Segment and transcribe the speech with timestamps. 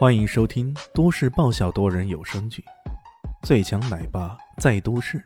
[0.00, 2.64] 欢迎收听都市爆笑多人有声剧
[3.46, 5.18] 《最强奶爸在都市》，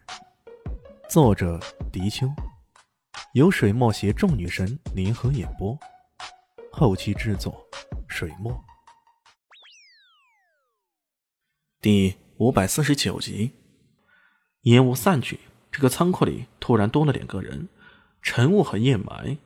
[1.09, 1.61] 作者：
[1.93, 2.27] 迪秋，
[3.35, 5.79] 由水墨携众女神联合演播，
[6.73, 7.65] 后期制作：
[8.09, 8.53] 水墨。
[11.81, 13.53] 第五百四十九集，
[14.63, 15.39] 烟雾散去，
[15.71, 17.69] 这个仓库里突然多了两个人，
[18.21, 19.39] 晨雾和夜埋。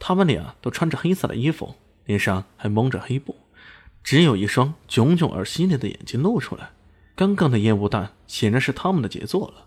[0.00, 3.36] 他们俩都穿着黑色的衣服，脸上还蒙着黑布。
[4.08, 6.70] 只有一双炯炯而犀利的眼睛露出来。
[7.14, 9.66] 刚刚的烟雾弹显然是他们的杰作了，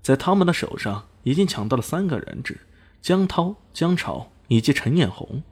[0.00, 2.58] 在他们的手上已经抢到了三个人质：
[3.02, 5.42] 江涛、江潮以及陈艳红，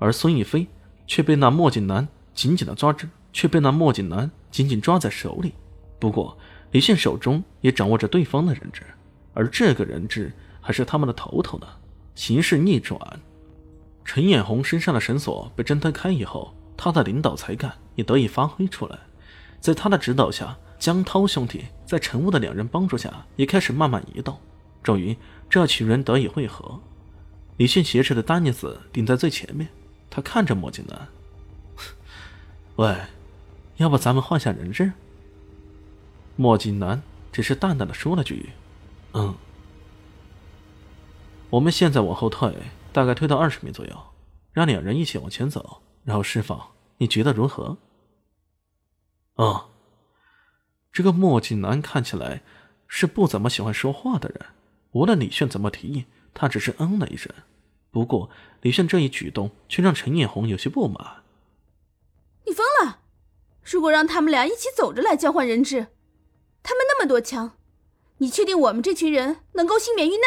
[0.00, 0.66] 而孙逸飞
[1.06, 5.54] 却被那墨镜男紧紧的抓着，却被那墨镜男紧紧抓在手里。
[6.00, 6.36] 不过
[6.72, 8.82] 李炫手中也掌握着对方的人质，
[9.34, 11.68] 而这个人质还是他们的头头呢。
[12.16, 12.98] 形势逆转，
[14.04, 16.52] 陈艳红身上的绳索被挣脱开以后。
[16.76, 18.98] 他的领导才干也得以发挥出来，
[19.60, 24.38] 在他的指导下，江涛兄弟在陈雾的两人帮助下，也开始慢慢移动。
[24.82, 25.16] 终于，
[25.48, 26.80] 这群人得以汇合。
[27.56, 29.68] 李迅挟持的丹尼斯顶在最前面，
[30.10, 31.08] 他看着墨镜男
[32.76, 32.96] ：“喂，
[33.76, 34.92] 要不咱们换下人质？”
[36.36, 37.00] 墨镜男
[37.32, 38.50] 只是淡淡的说了句
[39.14, 39.34] ：“嗯。”
[41.50, 42.52] 我们现在往后退，
[42.92, 43.96] 大概退到二十米左右，
[44.52, 45.82] 让两人一起往前走。
[46.04, 47.78] 然后释放，你觉得如何？
[49.34, 49.70] 哦，
[50.92, 52.42] 这个墨镜男看起来
[52.86, 54.46] 是不怎么喜欢说话的人。
[54.92, 57.34] 无论李炫怎么提议，他只是嗯了一声。
[57.90, 61.24] 不过李炫这一举动却让陈艳红有些不满。
[62.46, 63.00] 你疯了！
[63.62, 65.88] 如果让他们俩一起走着来交换人质，
[66.62, 67.56] 他们那么多枪，
[68.18, 70.22] 你确定我们这群人能够幸免于难？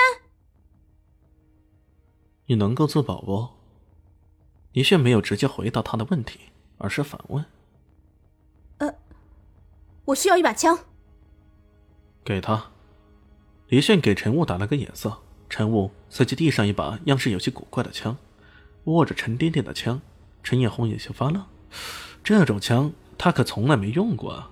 [2.47, 3.56] 你能够自保不？
[4.77, 6.39] 李炫没有直接回答他的问题，
[6.77, 7.43] 而是反问
[8.77, 8.93] ：“呃，
[10.05, 10.77] 我需要一把枪。”
[12.23, 12.67] 给他。
[13.69, 15.17] 李炫给陈雾打了个眼色，
[15.49, 18.15] 陈雾随即递上一把样式有些古怪的枪，
[18.83, 19.99] 握着沉甸甸的枪，
[20.43, 21.43] 陈艳红有些发愣，
[22.23, 24.51] 这种枪他可从来没用过啊。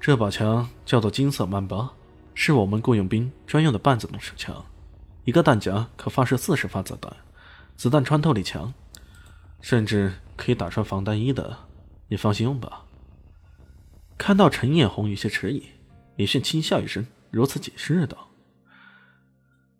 [0.00, 1.92] 这把枪叫做金色曼巴，
[2.32, 4.64] 是我们雇佣兵专用的半自动手枪，
[5.26, 7.14] 一个弹夹可发射四十发子弹。
[7.78, 8.74] 子弹穿透力强，
[9.60, 11.56] 甚至可以打穿防弹衣的，
[12.08, 12.84] 你放心用吧。
[14.18, 15.62] 看到陈艳红有些迟疑，
[16.16, 18.30] 李迅轻笑一声，如此解释道：“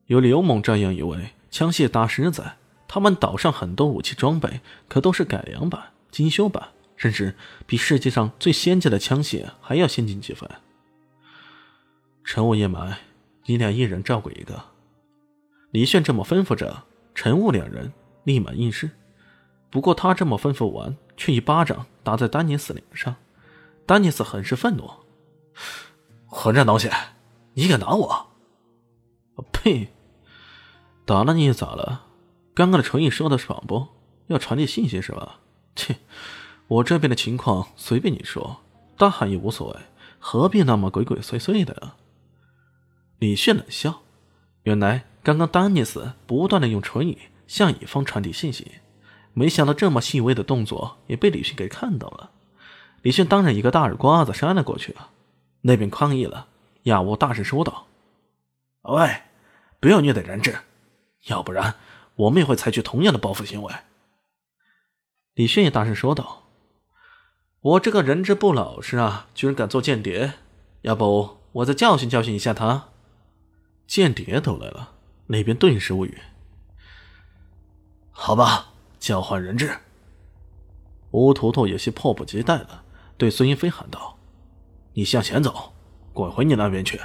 [0.07, 7.35] 有刘猛这样一位枪械大师在，他们岛上很多武器装备可都是改良版、精修版，甚至
[7.67, 10.49] 比世界上最先进的枪械还要先进几分。”
[12.23, 12.97] 陈雾、叶埋，
[13.47, 14.67] 你俩一人照顾一个。
[15.73, 16.85] 李炫这么吩咐着。
[17.21, 17.93] 陈雾两人
[18.23, 18.89] 立马应是，
[19.71, 23.17] 不过他这么吩咐完，却一巴掌打在丹尼斯脸上。
[23.87, 24.89] 丹尼斯很是愤怒
[26.31, 26.89] ：“混账东西，
[27.55, 28.29] 你敢打我
[29.51, 29.89] ？”“呸！
[31.05, 32.06] 打了你咋了？
[32.55, 33.89] 刚刚的诚意说的爽不？
[34.29, 35.41] 要传递信息是吧？
[35.75, 35.97] 切，
[36.69, 38.59] 我这边的情况随便你说，
[38.97, 39.81] 大喊也无所谓，
[40.21, 41.95] 何必那么鬼鬼祟祟的？”
[43.19, 44.03] 李炫冷笑。
[44.62, 48.81] 原来刚刚丹尼斯不断的用唇语向乙方传递信息，
[49.34, 52.31] 没想到这么细微的动作也被李迅给看到了。
[53.03, 55.11] 李迅当然一个大耳刮子扇了过去啊！
[55.61, 56.49] 那边抗议了，
[56.84, 57.88] 亚乌大声说道
[58.88, 59.21] ：“喂，
[59.81, 60.61] 不要虐待人质，
[61.27, 61.75] 要不然
[62.17, 63.75] 我们也会采取同样的报复行为。”
[65.37, 66.44] 李迅也大声说道
[67.61, 70.33] ：“我这个人质不老实啊，居然敢做间谍，
[70.81, 72.88] 要不我再教训教训一下他。”
[73.87, 74.94] 间谍都来了，
[75.28, 76.19] 那边顿时无语。
[78.11, 79.71] 好吧，交换人质。
[81.12, 82.84] 吴图图有些迫不及待的
[83.16, 84.19] 对孙一飞喊道
[84.93, 85.72] ：“你向前走，
[86.12, 87.00] 滚回你那边去。”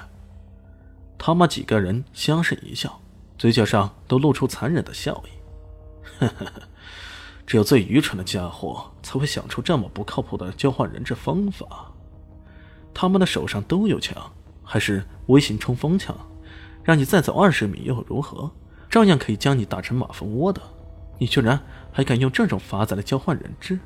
[1.18, 3.00] 他们几个人相视一笑，
[3.38, 5.30] 嘴角上都露出残忍的笑意。
[6.20, 6.62] 呵呵呵，
[7.46, 11.92] 只有最愚蠢的家伙才会想出这么不靠谱的交换人质方法。
[12.94, 14.16] 他们的手上都有枪，
[14.64, 16.16] 还是微型冲锋枪。
[16.84, 18.52] 让你再走二十米又如何？
[18.90, 20.62] 照样可以将你打成马蜂窝的。
[21.18, 21.60] 你居然
[21.92, 23.80] 还敢用这种法子来交换人质？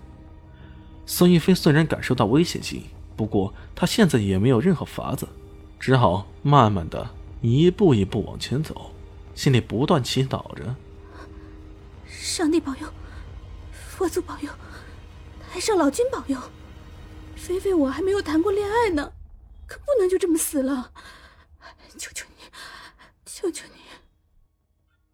[1.06, 2.84] 孙一飞虽然感受到危险性，
[3.16, 5.28] 不过他现在也没有任何法子，
[5.80, 7.10] 只好慢慢的
[7.42, 8.92] 一步一步往前走，
[9.34, 10.76] 心里不断祈祷着：
[12.08, 12.88] 上帝保佑，
[13.72, 14.50] 佛祖保佑，
[15.50, 16.38] 太上老君保佑。
[17.36, 19.14] 菲菲，我还没有谈过恋爱呢，
[19.66, 20.92] 可不能就这么死了。
[21.98, 22.27] 求求！
[23.40, 23.82] 求求你！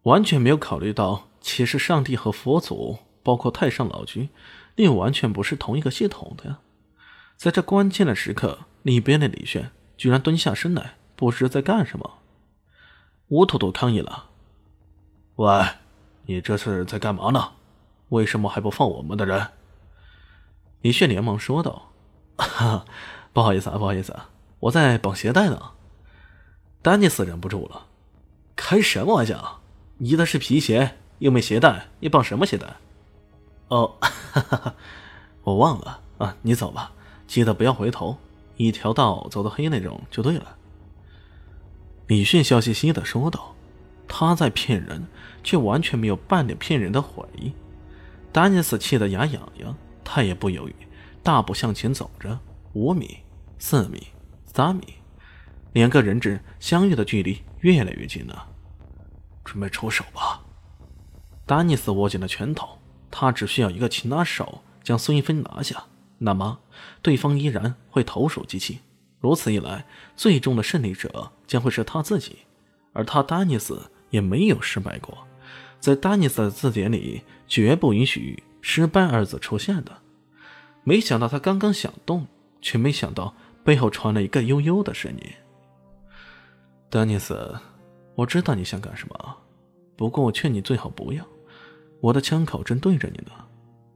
[0.04, 4.30] 完全没有考虑到，其实上帝和佛祖包括太上老君，
[4.76, 6.60] 你完全不是同一个系统的呀。
[7.36, 12.18] 在这关键的时刻，里边的李炫居然蹲下身来，不知在干什么。
[13.28, 14.30] 吴图图抗议了
[15.36, 15.62] ：“喂，
[16.24, 17.52] 你这是在干嘛呢？
[18.08, 19.48] 为什么还不放我们的人？”
[20.80, 21.90] 李炫连忙说道
[22.38, 22.84] ：“哈哈，
[23.34, 24.30] 不好意思啊，不好意思啊，
[24.60, 25.72] 我在绑鞋带呢。”
[26.80, 27.88] 丹尼斯忍不住了
[28.56, 29.60] ：“开什么玩笑？
[29.98, 32.66] 你的是皮鞋，又没鞋带，你绑什么鞋带？”
[33.68, 34.74] 哦，哈哈，
[35.42, 36.92] 我忘了啊，你走吧。
[37.26, 38.18] 记得不要回头，
[38.56, 40.56] 一条道走到黑那种就对了。
[42.06, 43.54] 李迅笑嘻嘻的说道
[44.06, 45.06] ：“他在骗人，
[45.42, 47.52] 却完全没有半点骗人的悔意。”
[48.30, 49.74] 丹尼斯气得牙痒痒，
[50.04, 50.74] 他也不犹豫，
[51.22, 52.38] 大步向前走着，
[52.74, 53.18] 五米、
[53.58, 54.08] 四米、
[54.44, 54.94] 三米，
[55.72, 58.46] 两个人质相遇的距离越来越近了。
[59.42, 60.42] 准备出手吧！
[61.46, 62.78] 丹尼斯握紧了拳头，
[63.10, 65.84] 他只需要一个擒拿手将孙一飞拿下。
[66.18, 66.60] 那么，
[67.00, 68.80] 对方依然会投鼠忌器。
[69.18, 72.40] 如此一来，最终的胜利者将会是他自己，
[72.92, 75.26] 而他丹尼斯也没有失败过。
[75.80, 80.02] 在丹尼斯的字典里，绝不允许“失败”二字出现的。
[80.82, 82.26] 没想到他刚刚想动，
[82.60, 85.32] 却没想到背后传来一个悠悠的声音
[86.94, 87.52] ：“丹尼斯，
[88.14, 89.36] 我知道你想干什么，
[89.96, 91.26] 不过我劝你最好不要。
[92.00, 93.32] 我的枪口正对着你呢。”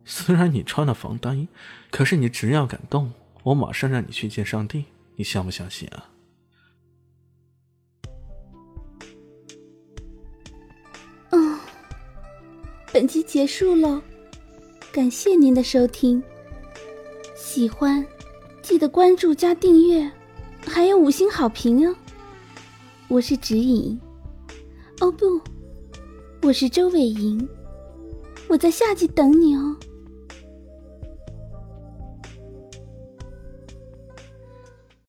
[0.05, 1.47] 虽然你穿了防弹衣，
[1.93, 3.13] 可是你只要敢动，
[3.45, 4.85] 我马上让你去见上帝。
[5.15, 6.11] 你相不相信啊？
[11.31, 11.61] 嗯，
[12.93, 14.03] 本集结束了，
[14.91, 16.21] 感谢您的收听。
[17.37, 18.05] 喜欢
[18.61, 20.11] 记得关注加订阅，
[20.67, 21.95] 还有五星好评哦。
[23.09, 23.99] 我是指引，
[25.01, 25.41] 哦不，
[26.43, 27.49] 我是周伟莹，
[28.49, 29.75] 我在夏季等你哦。